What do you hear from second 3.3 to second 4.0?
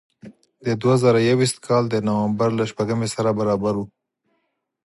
برابر و.